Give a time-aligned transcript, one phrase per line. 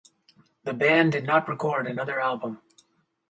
[0.63, 2.59] The band did not record another album.